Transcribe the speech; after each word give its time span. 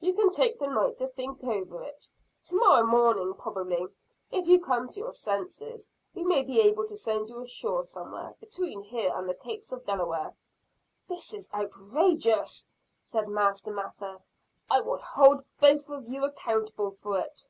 You 0.00 0.14
can 0.14 0.30
take 0.30 0.58
the 0.58 0.68
night 0.68 0.96
to 0.96 1.06
think 1.06 1.44
over 1.44 1.82
it. 1.82 2.08
To 2.46 2.56
morrow 2.56 2.86
morning 2.86 3.34
probably, 3.34 3.86
if 4.30 4.48
you 4.48 4.58
come 4.58 4.88
to 4.88 4.98
your 5.00 5.12
senses, 5.12 5.90
we 6.14 6.24
may 6.24 6.42
be 6.46 6.60
able 6.62 6.86
to 6.86 6.96
send 6.96 7.28
you 7.28 7.42
ashore 7.42 7.84
somewhere, 7.84 8.34
between 8.40 8.80
here 8.84 9.12
and 9.14 9.28
the 9.28 9.34
capes 9.34 9.72
of 9.72 9.80
the 9.80 9.88
Delaware." 9.92 10.32
"This 11.08 11.34
is 11.34 11.50
outrageous!" 11.52 12.66
said 13.02 13.28
Master 13.28 13.70
Mather. 13.70 14.20
"I 14.70 14.80
will 14.80 14.96
hold 14.96 15.44
both 15.60 15.90
of 15.90 16.08
you 16.08 16.24
accountable 16.24 16.92
for 16.92 17.18
it." 17.20 17.44